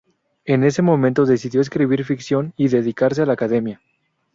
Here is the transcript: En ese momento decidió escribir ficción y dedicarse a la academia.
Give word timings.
En 0.45 0.63
ese 0.63 0.81
momento 0.81 1.27
decidió 1.27 1.61
escribir 1.61 2.03
ficción 2.03 2.55
y 2.57 2.69
dedicarse 2.69 3.21
a 3.21 3.27
la 3.27 3.33
academia. 3.33 3.81